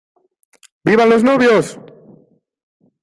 [0.87, 1.65] ¡Vivan los novios!